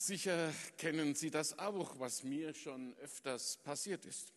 [0.00, 4.32] Sicher kennen Sie das auch, was mir schon öfters passiert ist.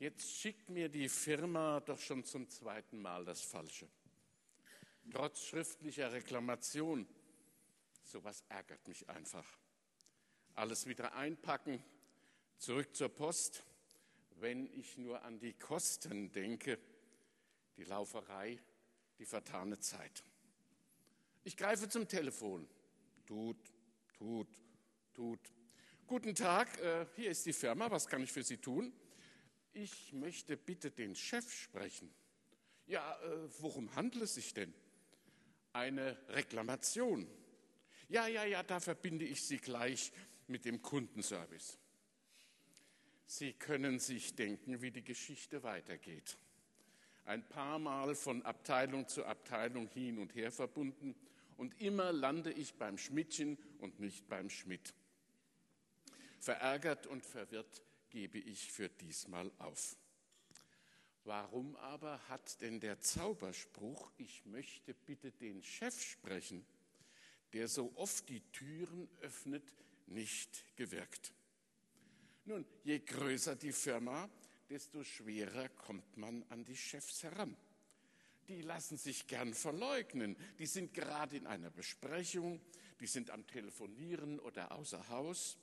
[0.00, 3.86] Jetzt schickt mir die Firma doch schon zum zweiten Mal das Falsche.
[5.12, 7.06] Trotz schriftlicher Reklamation.
[8.02, 9.46] Sowas ärgert mich einfach.
[10.56, 11.80] Alles wieder einpacken,
[12.58, 13.62] zurück zur Post.
[14.40, 16.76] Wenn ich nur an die Kosten denke,
[17.76, 18.58] die Lauferei,
[19.20, 20.24] die vertane Zeit.
[21.44, 22.68] Ich greife zum Telefon.
[23.26, 23.56] Tut,
[24.20, 24.48] Tut,
[25.14, 25.40] tut.
[26.06, 28.92] Guten Tag, äh, hier ist die Firma, was kann ich für Sie tun?
[29.72, 32.12] Ich möchte bitte den Chef sprechen.
[32.86, 34.74] Ja, äh, worum handelt es sich denn?
[35.72, 37.26] Eine Reklamation.
[38.10, 40.12] Ja, ja, ja, da verbinde ich Sie gleich
[40.48, 41.78] mit dem Kundenservice.
[43.24, 46.36] Sie können sich denken, wie die Geschichte weitergeht.
[47.24, 51.14] Ein paar Mal von Abteilung zu Abteilung hin und her verbunden
[51.60, 54.94] und immer lande ich beim Schmidtchen und nicht beim Schmidt.
[56.38, 59.94] Verärgert und verwirrt gebe ich für diesmal auf.
[61.24, 66.64] Warum aber hat denn der Zauberspruch, ich möchte bitte den Chef sprechen,
[67.52, 69.70] der so oft die Türen öffnet,
[70.06, 71.30] nicht gewirkt?
[72.46, 74.30] Nun, je größer die Firma,
[74.70, 77.54] desto schwerer kommt man an die Chefs heran
[78.50, 80.36] die lassen sich gern verleugnen.
[80.58, 82.60] Die sind gerade in einer Besprechung,
[82.98, 85.56] die sind am Telefonieren oder außer Haus.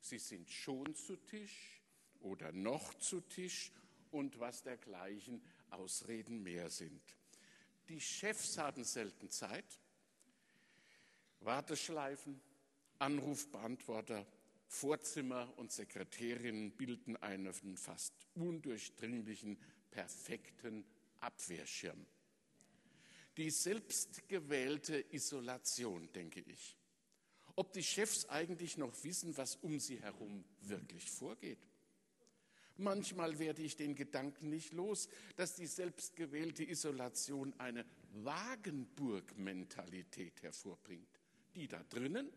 [0.00, 1.82] Sie sind schon zu Tisch
[2.20, 3.70] oder noch zu Tisch
[4.10, 7.02] und was dergleichen Ausreden mehr sind.
[7.90, 9.78] Die Chefs haben selten Zeit.
[11.40, 12.40] Warteschleifen,
[12.98, 14.26] Anrufbeantworter,
[14.66, 19.58] Vorzimmer und Sekretärinnen bilden einen fast undurchdringlichen,
[19.90, 20.86] perfekten
[21.20, 22.06] Abwehrschirm
[23.40, 26.76] die selbstgewählte Isolation, denke ich.
[27.56, 31.66] Ob die Chefs eigentlich noch wissen, was um sie herum wirklich vorgeht.
[32.76, 41.08] Manchmal werde ich den Gedanken nicht los, dass die selbstgewählte Isolation eine Wagenburg-Mentalität hervorbringt.
[41.54, 42.30] Die da drinnen,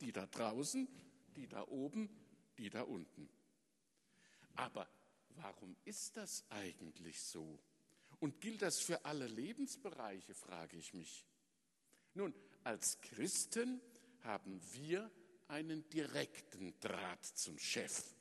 [0.00, 0.88] die da draußen,
[1.36, 2.08] die da oben,
[2.56, 3.28] die da unten.
[4.54, 4.88] Aber
[5.36, 7.60] warum ist das eigentlich so?
[8.20, 11.24] Und gilt das für alle Lebensbereiche, frage ich mich.
[12.14, 12.34] Nun,
[12.64, 13.80] als Christen
[14.22, 15.10] haben wir
[15.46, 18.14] einen direkten Draht zum Chef.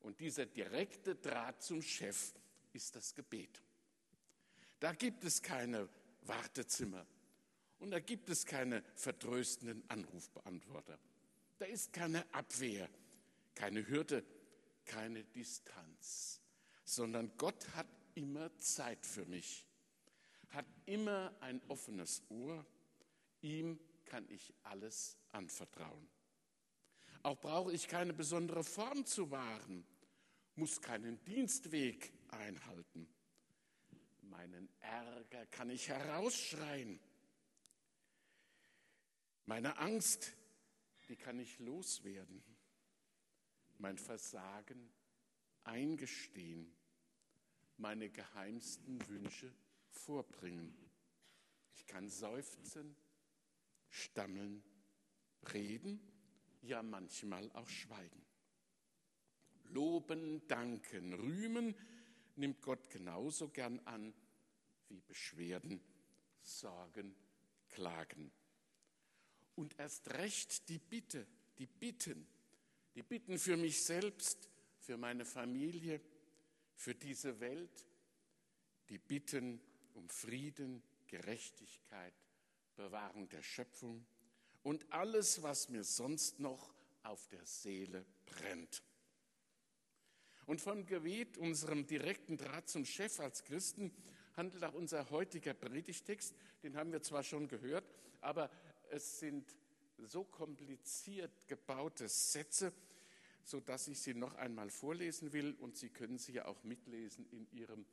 [0.00, 2.32] Und dieser direkte Draht zum Chef
[2.72, 3.62] ist das Gebet.
[4.80, 5.88] Da gibt es keine
[6.22, 7.06] Wartezimmer
[7.78, 10.98] und da gibt es keine vertröstenden Anrufbeantworter.
[11.58, 12.88] Da ist keine Abwehr,
[13.54, 14.24] keine Hürde,
[14.84, 16.40] keine Distanz,
[16.84, 19.66] sondern Gott hat immer Zeit für mich,
[20.50, 22.64] hat immer ein offenes Ohr,
[23.40, 26.08] ihm kann ich alles anvertrauen.
[27.22, 29.86] Auch brauche ich keine besondere Form zu wahren,
[30.56, 33.08] muss keinen Dienstweg einhalten.
[34.22, 36.98] Meinen Ärger kann ich herausschreien.
[39.46, 40.32] Meine Angst,
[41.08, 42.42] die kann ich loswerden.
[43.78, 44.92] Mein Versagen
[45.64, 46.72] eingestehen
[47.82, 49.52] meine geheimsten Wünsche
[49.90, 50.72] vorbringen.
[51.74, 52.94] Ich kann seufzen,
[53.88, 54.62] stammeln,
[55.52, 56.00] reden,
[56.62, 58.24] ja manchmal auch schweigen.
[59.64, 61.74] Loben, danken, rühmen
[62.36, 64.14] nimmt Gott genauso gern an
[64.88, 65.80] wie Beschwerden,
[66.40, 67.16] Sorgen,
[67.68, 68.30] Klagen.
[69.56, 71.26] Und erst recht die Bitte,
[71.58, 72.28] die Bitten,
[72.94, 74.48] die Bitten für mich selbst,
[74.78, 76.00] für meine Familie,
[76.74, 77.86] für diese Welt,
[78.88, 79.60] die bitten
[79.94, 82.14] um Frieden, Gerechtigkeit,
[82.76, 84.04] Bewahrung der Schöpfung
[84.62, 88.82] und alles, was mir sonst noch auf der Seele brennt.
[90.46, 93.94] Und von Gebet, unserem direkten Draht zum Chef als Christen,
[94.36, 96.34] handelt auch unser heutiger Predigtext.
[96.62, 97.84] Den haben wir zwar schon gehört,
[98.20, 98.50] aber
[98.90, 99.54] es sind
[99.98, 102.72] so kompliziert gebaute Sätze,
[103.44, 107.50] sodass ich sie noch einmal vorlesen will und Sie können sie ja auch mitlesen in
[107.52, 107.84] Ihrem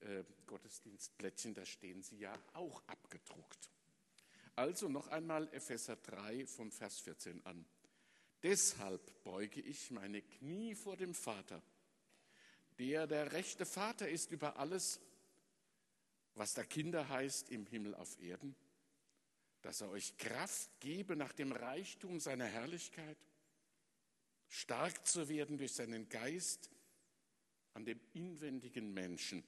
[0.00, 3.70] äh, Gottesdienstplättchen, da stehen sie ja auch abgedruckt.
[4.54, 7.64] Also noch einmal Epheser 3 vom Vers 14 an.
[8.42, 11.62] Deshalb beuge ich meine Knie vor dem Vater,
[12.78, 15.00] der der rechte Vater ist über alles,
[16.34, 18.54] was da Kinder heißt im Himmel auf Erden,
[19.62, 23.16] dass er euch Kraft gebe nach dem Reichtum seiner Herrlichkeit
[24.48, 26.70] stark zu werden durch seinen Geist
[27.74, 29.44] an dem inwendigen Menschen,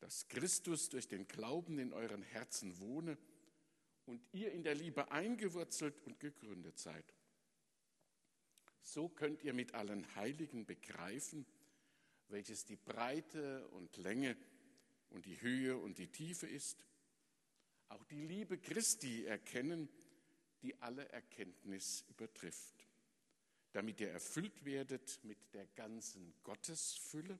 [0.00, 3.18] dass Christus durch den Glauben in euren Herzen wohne
[4.06, 7.04] und ihr in der Liebe eingewurzelt und gegründet seid.
[8.80, 11.44] So könnt ihr mit allen Heiligen begreifen,
[12.28, 14.36] welches die Breite und Länge
[15.10, 16.86] und die Höhe und die Tiefe ist.
[17.88, 19.88] Auch die Liebe Christi erkennen,
[20.62, 22.77] die alle Erkenntnis übertrifft,
[23.78, 27.38] damit ihr erfüllt werdet mit der ganzen Gottesfülle.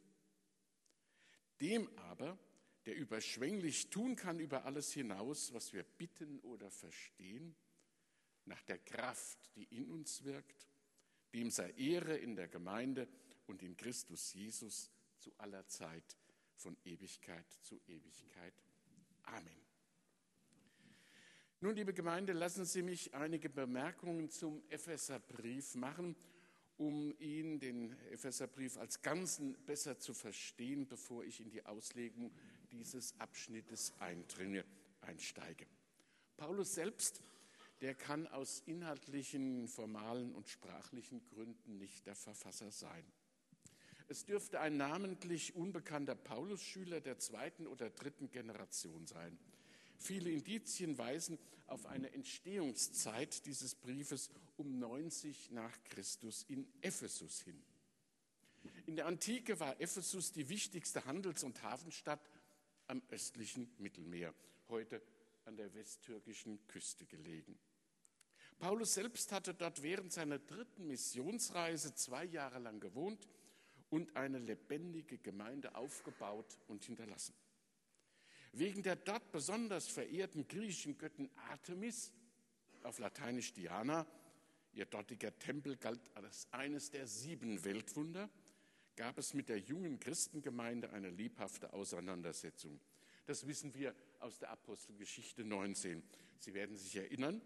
[1.61, 2.39] Dem aber,
[2.87, 7.57] der überschwänglich tun kann über alles hinaus, was wir bitten oder verstehen,
[8.45, 10.69] nach der Kraft, die in uns wirkt,
[11.35, 13.09] dem sei Ehre in der Gemeinde
[13.49, 16.17] und in Christus Jesus zu aller Zeit,
[16.55, 18.55] von Ewigkeit zu Ewigkeit.
[19.25, 19.68] Amen.
[21.61, 26.15] Nun, liebe Gemeinde, lassen Sie mich einige Bemerkungen zum Epheserbrief machen,
[26.77, 32.31] um ihn, den Epheserbrief, als Ganzen besser zu verstehen, bevor ich in die Auslegung
[32.71, 34.65] dieses Abschnittes eindringe,
[35.01, 35.67] einsteige.
[36.37, 37.25] Paulus selbst,
[37.81, 43.05] der kann aus inhaltlichen, formalen und sprachlichen Gründen nicht der Verfasser sein.
[44.07, 49.37] Es dürfte ein namentlich unbekannter Paulus-Schüler der zweiten oder dritten Generation sein.
[49.99, 57.63] Viele Indizien weisen auf eine Entstehungszeit dieses Briefes um 90 nach Christus in Ephesus hin.
[58.87, 62.21] In der Antike war Ephesus die wichtigste Handels- und Hafenstadt
[62.87, 64.33] am östlichen Mittelmeer,
[64.69, 65.03] heute
[65.45, 67.59] an der westtürkischen Küste gelegen.
[68.59, 73.29] Paulus selbst hatte dort während seiner dritten Missionsreise zwei Jahre lang gewohnt
[73.91, 77.35] und eine lebendige Gemeinde aufgebaut und hinterlassen.
[78.53, 82.13] Wegen der dort besonders verehrten griechischen Göttin Artemis,
[82.83, 84.07] auf Lateinisch Diana,
[84.73, 88.31] ihr dortiger Tempel galt als eines der sieben Weltwunder,
[88.97, 92.81] gab es mit der jungen Christengemeinde eine lebhafte Auseinandersetzung.
[93.27, 96.03] Das wissen wir aus der Apostelgeschichte 19.
[96.39, 97.41] Sie werden sich erinnern,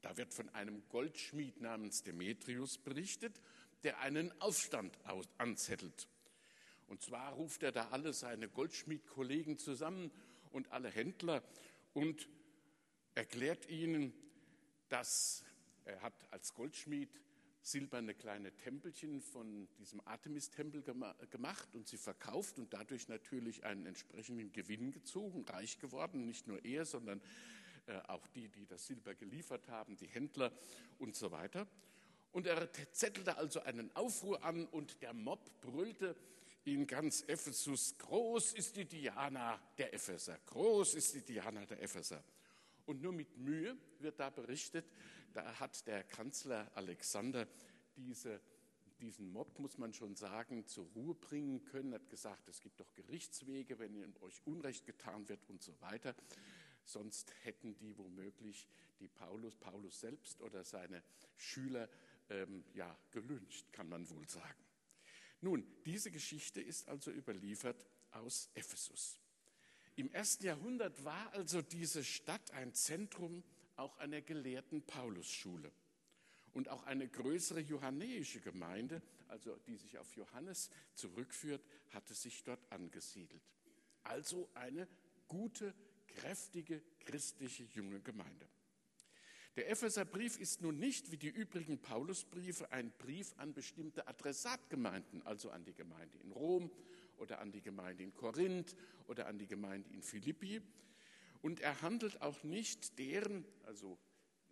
[0.00, 3.40] da wird von einem Goldschmied namens Demetrius berichtet,
[3.82, 4.98] der einen Aufstand
[5.38, 6.08] anzettelt.
[6.86, 10.10] Und zwar ruft er da alle seine Goldschmiedkollegen zusammen
[10.50, 11.42] und alle Händler
[11.92, 12.28] und
[13.14, 14.12] erklärt ihnen,
[14.88, 15.44] dass
[15.84, 17.20] er hat als Goldschmied
[17.62, 20.82] silberne kleine Tempelchen von diesem Artemis-Tempel
[21.30, 26.64] gemacht und sie verkauft und dadurch natürlich einen entsprechenden Gewinn gezogen, reich geworden, nicht nur
[26.64, 27.20] er, sondern
[27.86, 30.52] äh, auch die, die das Silber geliefert haben, die Händler
[30.98, 31.66] und so weiter.
[32.30, 36.14] Und er zettelte also einen Aufruhr an und der Mob brüllte,
[36.66, 42.22] in ganz Ephesus, groß ist die Diana der Epheser, groß ist die Diana der Epheser.
[42.86, 44.84] Und nur mit Mühe wird da berichtet,
[45.32, 47.46] da hat der Kanzler Alexander
[47.94, 48.40] diese,
[49.00, 52.92] diesen Mob, muss man schon sagen, zur Ruhe bringen können, hat gesagt, es gibt doch
[52.94, 56.16] Gerichtswege, wenn euch Unrecht getan wird und so weiter.
[56.84, 61.02] Sonst hätten die womöglich die Paulus, Paulus selbst oder seine
[61.36, 61.88] Schüler
[62.28, 64.65] ähm, ja, gelünscht, kann man wohl sagen.
[65.40, 69.18] Nun, diese Geschichte ist also überliefert aus Ephesus.
[69.96, 73.42] Im ersten Jahrhundert war also diese Stadt ein Zentrum
[73.76, 75.72] auch einer gelehrten Paulusschule.
[76.52, 82.60] Und auch eine größere johannäische Gemeinde, also die sich auf Johannes zurückführt, hatte sich dort
[82.72, 83.42] angesiedelt.
[84.02, 84.88] Also eine
[85.28, 85.74] gute,
[86.06, 88.48] kräftige christliche junge Gemeinde.
[89.56, 95.50] Der Epheserbrief ist nun nicht wie die übrigen Paulusbriefe ein Brief an bestimmte Adressatgemeinden, also
[95.50, 96.70] an die Gemeinde in Rom
[97.16, 98.76] oder an die Gemeinde in Korinth
[99.08, 100.60] oder an die Gemeinde in Philippi.
[101.40, 103.98] Und er handelt auch nicht deren, also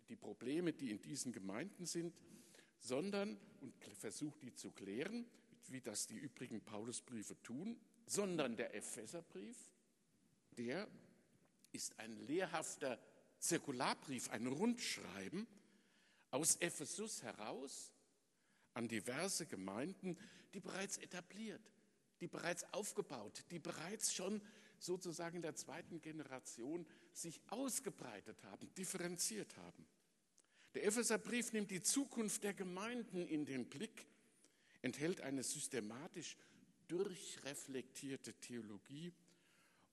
[0.09, 2.15] die Probleme, die in diesen Gemeinden sind,
[2.79, 5.27] sondern, und versucht die zu klären,
[5.67, 9.57] wie das die übrigen Paulusbriefe tun, sondern der Epheserbrief,
[10.57, 10.87] der
[11.71, 12.99] ist ein lehrhafter
[13.45, 15.47] Zirkularbrief, ein Rundschreiben
[16.31, 17.91] aus Ephesus heraus
[18.73, 20.17] an diverse Gemeinden,
[20.53, 21.61] die bereits etabliert,
[22.19, 24.41] die bereits aufgebaut, die bereits schon
[24.79, 29.85] sozusagen in der zweiten Generation sich ausgebreitet haben, differenziert haben.
[30.73, 34.05] Der Epheserbrief nimmt die Zukunft der Gemeinden in den Blick,
[34.81, 36.35] enthält eine systematisch
[36.87, 39.13] durchreflektierte Theologie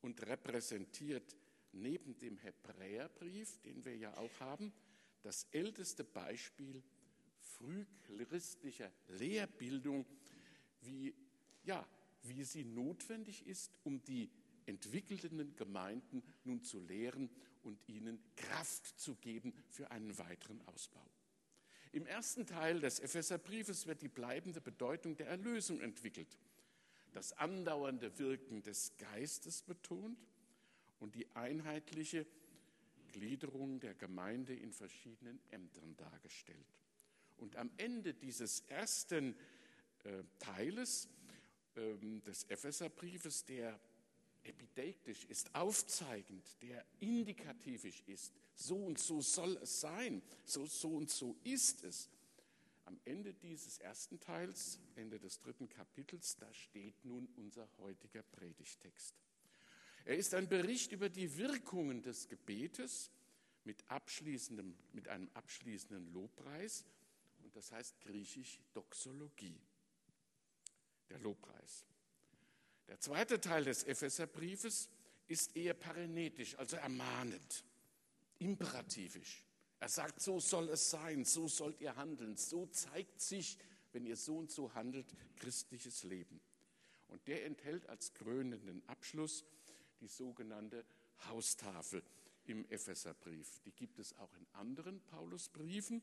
[0.00, 1.36] und repräsentiert
[1.72, 4.72] neben dem Hebräerbrief, den wir ja auch haben,
[5.22, 6.82] das älteste Beispiel
[7.40, 10.06] frühchristlicher Lehrbildung,
[10.80, 11.14] wie,
[11.64, 11.86] ja,
[12.22, 14.30] wie sie notwendig ist, um die
[14.66, 17.30] entwickelnden Gemeinden nun zu lehren
[17.62, 21.04] und ihnen Kraft zu geben für einen weiteren Ausbau.
[21.92, 26.38] Im ersten Teil des Epheserbriefes wird die bleibende Bedeutung der Erlösung entwickelt,
[27.12, 30.18] das andauernde Wirken des Geistes betont
[31.02, 32.24] und die einheitliche
[33.08, 36.78] Gliederung der Gemeinde in verschiedenen Ämtern dargestellt.
[37.38, 39.34] Und am Ende dieses ersten
[40.04, 41.08] äh, Teiles
[41.74, 43.78] äh, des Epheserbriefes, der
[44.44, 51.10] epideiktisch ist, aufzeigend, der indikativisch ist, so und so soll es sein, so, so und
[51.10, 52.08] so ist es.
[52.84, 59.16] Am Ende dieses ersten Teils, Ende des dritten Kapitels, da steht nun unser heutiger Predigtext.
[60.04, 63.10] Er ist ein Bericht über die Wirkungen des Gebetes
[63.64, 66.84] mit, abschließendem, mit einem abschließenden Lobpreis
[67.42, 69.60] und das heißt griechisch Doxologie,
[71.08, 71.84] der Lobpreis.
[72.88, 74.88] Der zweite Teil des Epheserbriefes
[75.28, 77.64] ist eher parenetisch, also ermahnend,
[78.38, 79.44] imperativisch.
[79.78, 83.58] Er sagt, so soll es sein, so sollt ihr handeln, so zeigt sich,
[83.92, 85.06] wenn ihr so und so handelt,
[85.36, 86.40] christliches Leben.
[87.08, 89.44] Und der enthält als krönenden Abschluss
[90.02, 90.84] die sogenannte
[91.28, 92.02] Haustafel
[92.46, 93.60] im Epheserbrief.
[93.60, 96.02] Die gibt es auch in anderen Paulusbriefen.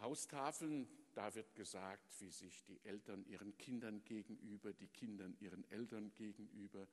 [0.00, 6.12] Haustafeln, da wird gesagt, wie sich die Eltern ihren Kindern gegenüber, die Kinder ihren Eltern
[6.14, 6.86] gegenüber,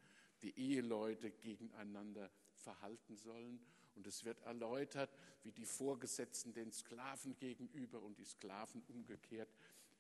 [0.44, 3.60] die Eheleute gegeneinander verhalten sollen.
[3.96, 5.10] Und es wird erläutert,
[5.44, 9.50] wie die Vorgesetzten den Sklaven gegenüber und die Sklaven umgekehrt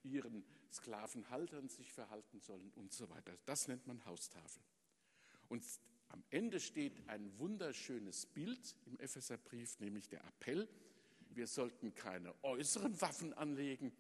[0.04, 3.34] ihren Sklavenhaltern sich verhalten sollen und so weiter.
[3.46, 4.62] Das nennt man Haustafel.
[5.50, 5.64] Und
[6.10, 10.68] am Ende steht ein wunderschönes Bild im Epheserbrief, nämlich der Appell,
[11.30, 13.92] wir sollten keine äußeren Waffen anlegen,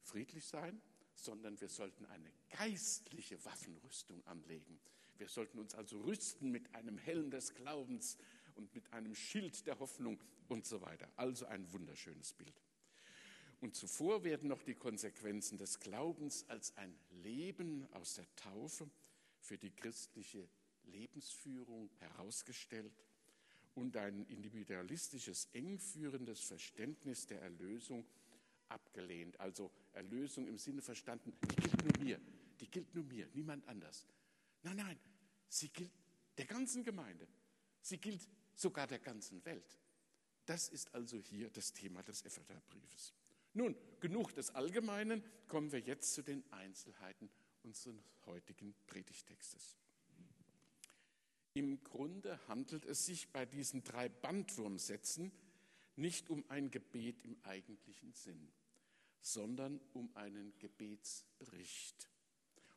[0.00, 0.80] friedlich sein,
[1.14, 4.80] sondern wir sollten eine geistliche Waffenrüstung anlegen.
[5.18, 8.16] Wir sollten uns also rüsten mit einem Helm des Glaubens
[8.54, 11.10] und mit einem Schild der Hoffnung und so weiter.
[11.16, 12.62] Also ein wunderschönes Bild.
[13.60, 18.90] Und zuvor werden noch die Konsequenzen des Glaubens als ein Leben aus der Taufe
[19.38, 20.48] für die christliche
[20.86, 22.92] Lebensführung herausgestellt
[23.74, 28.06] und ein individualistisches, engführendes Verständnis der Erlösung
[28.68, 29.38] abgelehnt.
[29.40, 32.20] Also Erlösung im Sinne verstanden, die gilt nur mir,
[32.60, 34.06] die gilt nur mir, niemand anders.
[34.62, 34.98] Nein, nein,
[35.48, 35.90] sie gilt
[36.38, 37.26] der ganzen Gemeinde,
[37.80, 39.78] sie gilt sogar der ganzen Welt.
[40.46, 43.14] Das ist also hier das Thema des Epheserbriefes.
[43.54, 47.30] Nun, genug des Allgemeinen, kommen wir jetzt zu den Einzelheiten
[47.62, 49.76] unseres heutigen Predigtextes.
[51.54, 55.30] Im Grunde handelt es sich bei diesen drei Bandwurmsätzen
[55.94, 58.52] nicht um ein Gebet im eigentlichen Sinn,
[59.20, 62.10] sondern um einen Gebetsbericht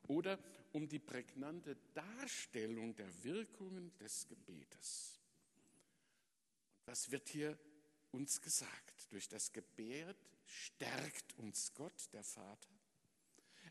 [0.04, 0.40] oder
[0.74, 5.20] um die prägnante Darstellung der Wirkungen des Gebetes.
[6.80, 7.58] Und was wird hier
[8.12, 9.12] uns gesagt?
[9.12, 12.70] Durch das Gebet stärkt uns Gott, der Vater.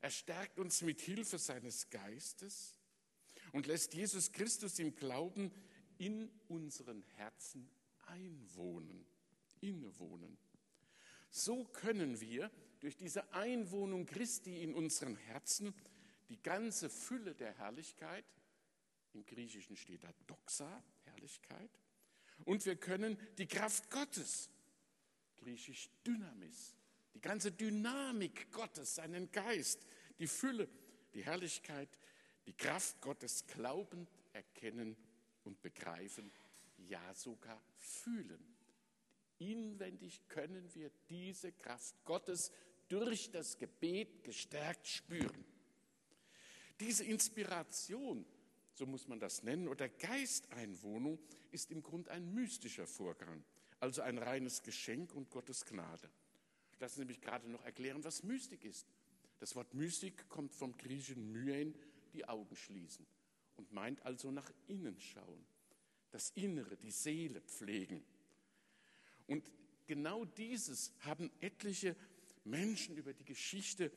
[0.01, 2.76] Er stärkt uns mit Hilfe seines Geistes
[3.57, 5.51] und lässt Jesus Christus im Glauben
[5.97, 7.71] in unseren Herzen
[8.05, 9.07] einwohnen,
[9.63, 10.37] innewohnen.
[11.31, 15.73] So können wir durch diese Einwohnung Christi in unseren Herzen
[16.29, 18.27] die ganze Fülle der Herrlichkeit,
[19.15, 21.71] im Griechischen steht da Doxa, Herrlichkeit,
[22.45, 24.51] und wir können die Kraft Gottes,
[25.39, 26.77] griechisch Dynamis,
[27.15, 29.87] die ganze Dynamik Gottes, seinen Geist,
[30.19, 30.69] die Fülle,
[31.15, 31.89] die Herrlichkeit,
[32.47, 34.97] die Kraft Gottes glaubend erkennen
[35.45, 36.31] und begreifen,
[36.79, 38.57] ja sogar fühlen.
[39.39, 42.53] Inwendig können wir diese Kraft Gottes
[42.89, 45.45] durch das Gebet gestärkt spüren.
[46.81, 48.25] Diese Inspiration,
[48.75, 51.19] so muss man das nennen, oder Geisteinwohnung
[51.51, 53.43] ist im Grunde ein mystischer Vorgang,
[53.81, 56.11] also ein reines Geschenk und Gottes Gnade.
[56.79, 58.87] Lassen Sie mich gerade noch erklären, was Mystik ist.
[59.39, 61.75] Das Wort Mystik kommt vom griechischen Myen,
[62.13, 63.07] die Augen schließen
[63.57, 65.47] und meint also nach innen schauen,
[66.11, 68.05] das Innere, die Seele pflegen.
[69.27, 69.51] Und
[69.87, 71.97] genau dieses haben etliche
[72.45, 73.91] Menschen über die Geschichte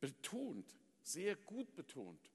[0.00, 2.30] betont, sehr gut betont.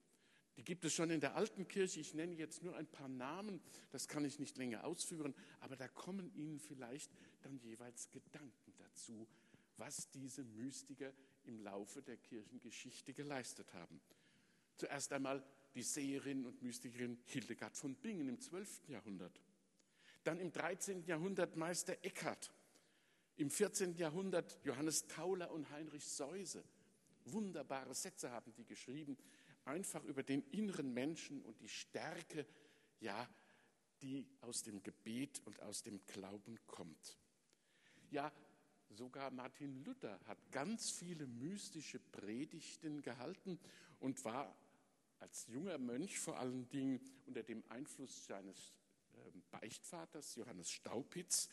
[0.58, 2.00] Die gibt es schon in der alten Kirche.
[2.00, 5.88] Ich nenne jetzt nur ein paar Namen, das kann ich nicht länger ausführen, aber da
[5.88, 9.28] kommen Ihnen vielleicht dann jeweils Gedanken dazu,
[9.78, 11.12] was diese Mystiker
[11.44, 14.00] im Laufe der Kirchengeschichte geleistet haben.
[14.78, 18.88] Zuerst einmal die Seherin und Mystikerin Hildegard von Bingen im 12.
[18.88, 19.42] Jahrhundert.
[20.24, 21.04] Dann im 13.
[21.06, 22.52] Jahrhundert Meister Eckhart.
[23.38, 23.96] Im 14.
[23.96, 26.64] Jahrhundert Johannes Tauler und Heinrich Seuse.
[27.26, 29.18] Wunderbare Sätze haben die geschrieben,
[29.66, 32.46] einfach über den inneren Menschen und die Stärke,
[33.00, 33.30] ja,
[34.02, 37.18] die aus dem Gebet und aus dem Glauben kommt.
[38.12, 38.32] Ja,
[38.90, 43.60] sogar Martin Luther hat ganz viele mystische Predigten gehalten
[44.00, 44.56] und war
[45.20, 48.74] als junger Mönch vor allen Dingen unter dem Einfluss seines
[49.14, 51.50] ähm, Beichtvaters Johannes Staupitz,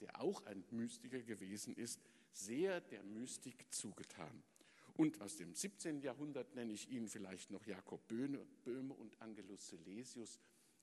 [0.00, 2.00] der auch ein Mystiker gewesen ist,
[2.32, 4.42] sehr der Mystik zugetan.
[4.94, 6.00] Und aus dem 17.
[6.00, 10.40] Jahrhundert nenne ich ihn vielleicht noch Jakob Böhme und Angelus Silesius.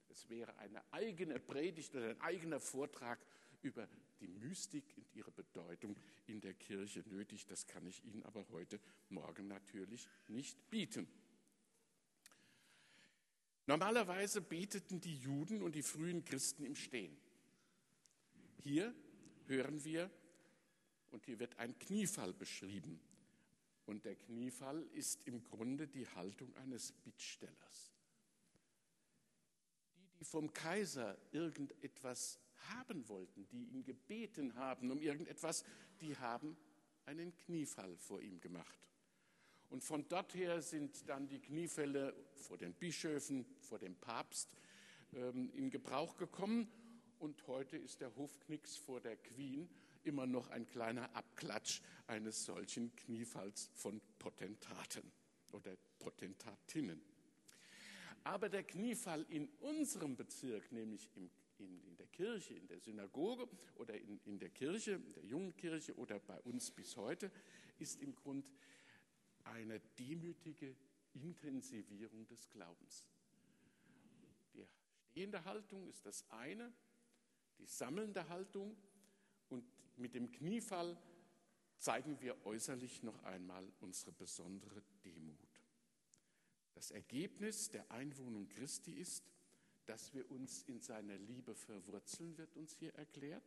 [0.08, 3.20] Es wäre eine eigene Predigt oder ein eigener Vortrag
[3.64, 3.88] über
[4.20, 5.96] die Mystik und ihre Bedeutung
[6.28, 7.48] in der Kirche nötig.
[7.48, 8.80] Das kann ich Ihnen aber heute
[9.10, 11.08] Morgen natürlich nicht bieten.
[13.66, 17.18] Normalerweise beteten die Juden und die frühen Christen im Stehen.
[18.62, 18.94] Hier
[19.48, 20.10] hören wir,
[21.14, 23.00] und hier wird ein Kniefall beschrieben.
[23.86, 27.94] Und der Kniefall ist im Grunde die Haltung eines Bittstellers.
[29.96, 32.40] Die, die vom Kaiser irgendetwas
[32.70, 35.64] haben wollten, die ihn gebeten haben um irgendetwas,
[36.02, 36.58] die haben
[37.06, 38.80] einen Kniefall vor ihm gemacht.
[39.74, 44.56] Und von dort her sind dann die Kniefälle vor den Bischöfen, vor dem Papst
[45.16, 46.68] ähm, in Gebrauch gekommen.
[47.18, 49.68] Und heute ist der Hofknicks vor der Queen
[50.04, 55.12] immer noch ein kleiner Abklatsch eines solchen Kniefalls von Potentaten
[55.52, 57.02] oder Potentatinnen.
[58.26, 63.48] Aber der Kniefall in unserem Bezirk, nämlich im, in, in, der Kirche, in der Synagoge
[63.78, 67.32] oder in, in der Kirche, in der jungen Kirche oder bei uns bis heute,
[67.80, 68.48] ist im Grunde
[69.44, 70.76] eine demütige
[71.14, 73.08] Intensivierung des Glaubens.
[74.54, 74.66] Die
[75.10, 76.74] stehende Haltung ist das eine,
[77.60, 78.76] die sammelnde Haltung
[79.50, 79.64] und
[79.98, 80.98] mit dem Kniefall
[81.78, 85.38] zeigen wir äußerlich noch einmal unsere besondere Demut.
[86.74, 89.24] Das Ergebnis der Einwohnung Christi ist,
[89.86, 93.44] dass wir uns in seiner Liebe verwurzeln, wird uns hier erklärt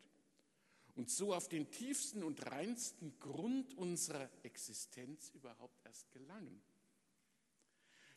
[0.96, 6.62] und so auf den tiefsten und reinsten Grund unserer Existenz überhaupt erst gelangen.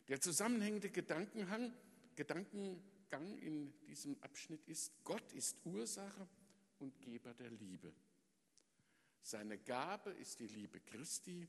[0.08, 1.74] Der zusammenhängende Gedankengang,
[2.16, 6.26] Gedankengang in diesem Abschnitt ist, Gott ist Ursache
[6.78, 7.92] und Geber der Liebe.
[9.22, 11.46] Seine Gabe ist die Liebe Christi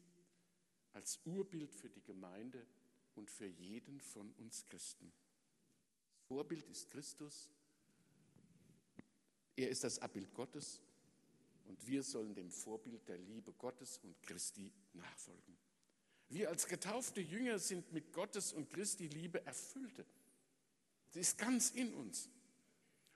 [0.92, 2.68] als Urbild für die Gemeinde
[3.16, 5.14] und für jeden von uns Christen.
[6.12, 7.50] Das Vorbild ist Christus.
[9.56, 10.82] Er ist das Abbild Gottes
[11.66, 15.58] und wir sollen dem Vorbild der Liebe Gottes und Christi nachfolgen.
[16.30, 20.06] Wir als getaufte Jünger sind mit Gottes und Christi Liebe erfüllte.
[21.10, 22.30] Sie ist ganz in uns.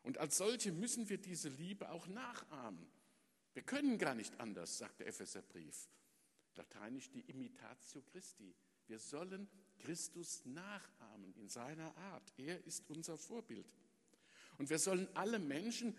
[0.04, 2.86] Und als solche müssen wir diese Liebe auch nachahmen.
[3.54, 5.88] Wir können gar nicht anders, sagt der Epheserbrief.
[6.56, 8.54] Lateinisch die Imitatio Christi.
[8.88, 9.48] Wir sollen
[9.80, 12.34] Christus nachahmen in seiner Art.
[12.38, 13.74] Er ist unser Vorbild.
[14.58, 15.96] Und wir sollen alle Menschen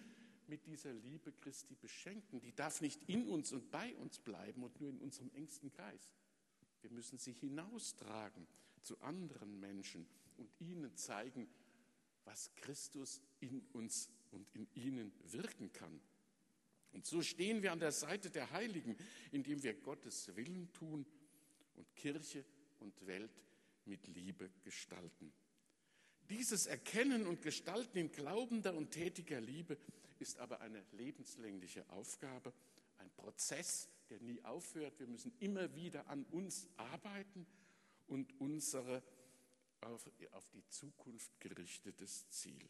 [0.49, 2.41] mit dieser Liebe Christi beschenken.
[2.41, 6.11] Die darf nicht in uns und bei uns bleiben und nur in unserem engsten Kreis.
[6.81, 8.47] Wir müssen sie hinaustragen
[8.83, 10.07] zu anderen Menschen
[10.37, 11.49] und ihnen zeigen,
[12.25, 16.01] was Christus in uns und in ihnen wirken kann.
[16.93, 18.97] Und so stehen wir an der Seite der Heiligen,
[19.31, 21.05] indem wir Gottes Willen tun
[21.75, 22.45] und Kirche
[22.79, 23.43] und Welt
[23.85, 25.33] mit Liebe gestalten.
[26.31, 29.77] Dieses Erkennen und Gestalten in glaubender und tätiger Liebe
[30.19, 32.53] ist aber eine lebenslängliche Aufgabe,
[32.99, 34.99] ein Prozess, der nie aufhört.
[34.99, 37.47] Wir müssen immer wieder an uns arbeiten
[38.07, 39.03] und unsere
[39.81, 42.69] auf, auf die Zukunft gerichtetes Ziel.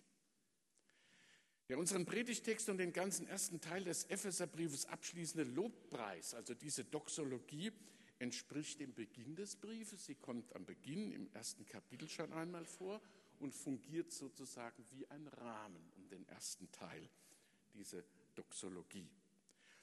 [1.68, 7.72] Der unseren Predigtext und den ganzen ersten Teil des Epheserbriefes abschließende Lobpreis, also diese Doxologie,
[8.18, 10.06] entspricht dem Beginn des Briefes.
[10.06, 13.00] Sie kommt am Beginn im ersten Kapitel schon einmal vor
[13.40, 17.10] und fungiert sozusagen wie ein Rahmen um den ersten Teil,
[17.76, 19.08] diese Doxologie.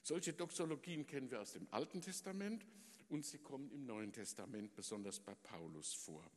[0.01, 2.65] Solche Doxologien kennen wir aus dem Alten Testament
[3.09, 6.29] und sie kommen im Neuen Testament besonders bei Paulus vor.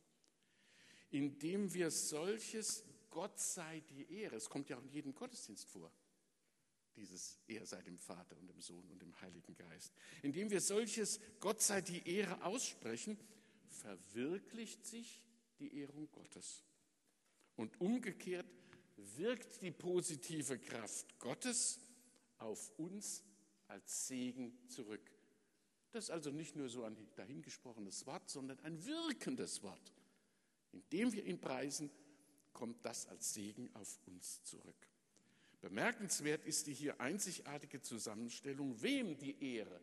[1.11, 4.37] Indem wir solches Gott sei die Ehre.
[4.37, 5.91] Es kommt ja auch in jedem Gottesdienst vor.
[6.97, 9.93] Dieses Er sei dem Vater und dem Sohn und dem Heiligen Geist.
[10.23, 13.19] Indem wir solches Gott sei die Ehre aussprechen,
[13.69, 15.23] verwirklicht sich
[15.59, 16.63] die Ehrung Gottes.
[17.57, 18.47] Und umgekehrt
[18.97, 21.81] wirkt die positive Kraft Gottes
[22.39, 23.23] auf uns
[23.69, 25.11] als Segen zurück.
[25.93, 29.93] Das ist also nicht nur so ein dahingesprochenes Wort, sondern ein wirkendes Wort.
[30.73, 31.91] Indem wir ihn preisen,
[32.53, 34.89] kommt das als Segen auf uns zurück.
[35.61, 39.81] Bemerkenswert ist die hier einzigartige Zusammenstellung, wem die Ehre,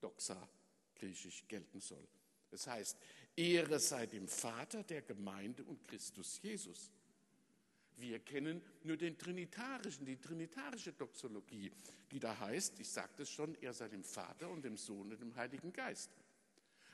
[0.00, 0.48] Doxa,
[0.94, 2.06] griechisch gelten soll.
[2.50, 2.98] Das heißt,
[3.34, 6.90] Ehre sei dem Vater der Gemeinde und Christus Jesus.
[7.96, 11.72] Wir kennen nur den Trinitarischen, die trinitarische Doxologie,
[12.10, 15.20] die da heißt, ich sagte es schon, er sei dem Vater und dem Sohn und
[15.20, 16.10] dem Heiligen Geist.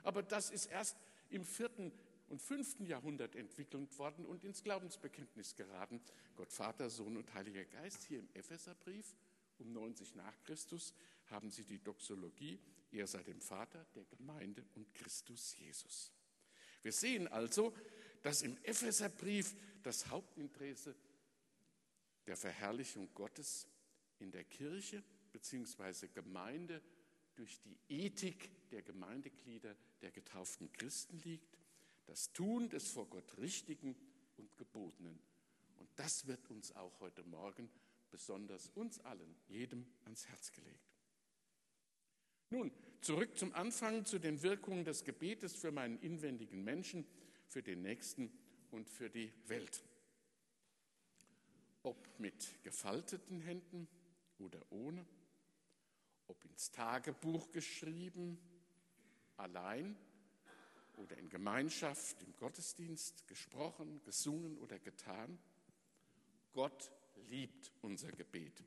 [0.05, 0.97] Aber das ist erst
[1.31, 1.93] im vierten
[2.29, 2.81] und 5.
[2.81, 6.01] Jahrhundert entwickelt worden und ins Glaubensbekenntnis geraten.
[6.37, 8.05] Gott Vater, Sohn und Heiliger Geist.
[8.05, 9.17] Hier im Epheserbrief
[9.59, 10.95] um 90 nach Christus
[11.27, 12.59] haben sie die Doxologie,
[12.91, 16.13] er sei dem Vater, der Gemeinde und Christus Jesus.
[16.83, 17.75] Wir sehen also,
[18.23, 20.95] dass im Epheserbrief das Hauptinteresse
[22.27, 23.67] der Verherrlichung Gottes
[24.19, 26.09] in der Kirche bzw.
[26.09, 26.83] Gemeinde
[27.35, 31.59] durch die Ethik der Gemeindeglieder der getauften Christen liegt,
[32.07, 33.97] das Tun des vor Gott Richtigen
[34.37, 35.19] und Gebotenen.
[35.79, 37.71] Und das wird uns auch heute Morgen,
[38.11, 40.93] besonders uns allen, jedem ans Herz gelegt.
[42.51, 42.71] Nun,
[43.03, 47.05] zurück zum Anfang, zu den Wirkungen des Gebetes für meinen inwendigen Menschen,
[47.47, 48.33] für den Nächsten
[48.71, 49.83] und für die Welt.
[51.83, 53.89] Ob mit gefalteten Händen
[54.39, 55.05] oder ohne,
[56.29, 58.39] ob ins Tagebuch geschrieben,
[59.37, 59.97] allein
[60.97, 65.39] oder in Gemeinschaft, im Gottesdienst, gesprochen, gesungen oder getan.
[66.53, 66.93] Gott
[67.29, 68.63] liebt unser Gebet.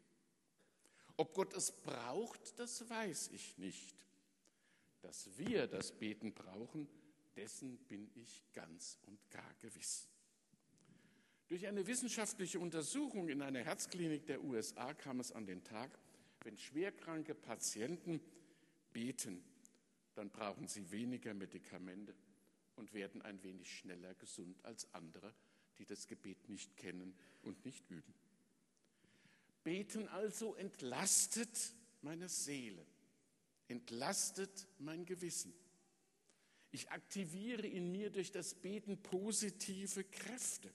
[1.18, 3.96] Ob Gott es braucht, das weiß ich nicht.
[5.06, 6.88] Dass wir das Beten brauchen,
[7.36, 10.10] dessen bin ich ganz und gar gewiss.
[11.48, 15.92] Durch eine wissenschaftliche Untersuchung in einer Herzklinik der USA kam es an den Tag,
[16.42, 18.20] wenn schwerkranke Patienten
[18.94, 19.44] beten,
[20.16, 22.16] dann brauchen sie weniger Medikamente
[22.76, 25.36] und werden ein wenig schneller gesund als andere,
[25.78, 28.16] die das Gebet nicht kennen und nicht üben.
[29.64, 32.84] Beten also entlastet meine Seele,
[33.68, 35.54] entlastet mein Gewissen.
[36.72, 40.74] Ich aktiviere in mir durch das Beten positive Kräfte.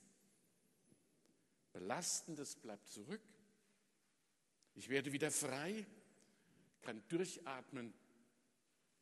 [1.73, 3.23] Belastendes bleibt zurück.
[4.75, 5.87] Ich werde wieder frei,
[6.81, 7.93] kann durchatmen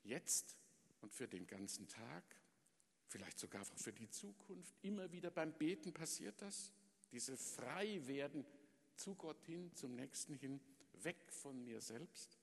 [0.02, 0.56] jetzt
[1.00, 2.24] und für den ganzen Tag,
[3.06, 4.74] vielleicht sogar für die Zukunft.
[4.82, 6.72] Immer wieder beim Beten passiert das.
[7.12, 8.44] Diese Freiwerden
[8.96, 10.60] zu Gott hin, zum Nächsten hin,
[10.94, 12.37] weg von mir selbst.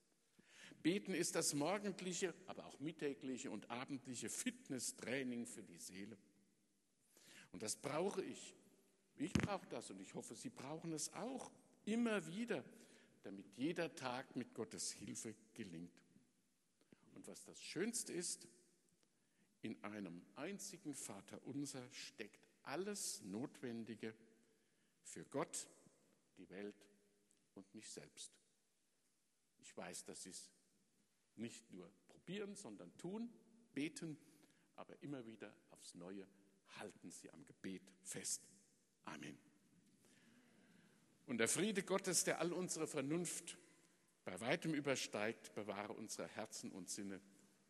[0.85, 6.15] Beten ist das morgendliche, aber auch mittägliche und abendliche Fitnesstraining für die Seele.
[7.51, 8.53] Und das brauche ich.
[9.15, 11.51] Ich brauche das und ich hoffe, Sie brauchen es auch
[11.85, 12.63] immer wieder,
[13.23, 16.03] damit jeder Tag mit Gottes Hilfe gelingt.
[17.15, 18.47] Und was das Schönste ist,
[19.63, 24.13] in einem einzigen Vater unser steckt alles Notwendige
[25.01, 25.67] für Gott,
[26.37, 26.85] die Welt
[27.55, 28.31] und mich selbst.
[29.57, 30.54] Ich weiß, Sie es
[31.37, 33.29] nicht nur probieren, sondern tun,
[33.73, 34.17] beten,
[34.75, 36.27] aber immer wieder aufs Neue
[36.79, 38.41] halten Sie am Gebet fest.
[39.05, 39.37] Amen.
[41.27, 43.57] Und der Friede Gottes, der all unsere Vernunft
[44.23, 47.21] bei weitem übersteigt, bewahre unsere Herzen und Sinne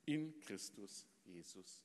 [0.06, 1.84] in Christus Jesus.